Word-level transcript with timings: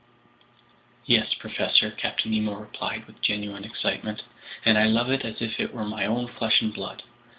"Yes, 1.05 1.35
professor," 1.35 1.91
Captain 1.91 2.31
Nemo 2.31 2.55
replied 2.55 3.05
with 3.05 3.21
genuine 3.21 3.63
excitement, 3.63 4.23
"and 4.65 4.75
I 4.79 4.85
love 4.85 5.11
it 5.11 5.23
as 5.23 5.43
if 5.43 5.59
it 5.59 5.75
were 5.75 5.85
my 5.85 6.07
own 6.07 6.27
flesh 6.27 6.59
and 6.63 6.73
blood! 6.73 7.03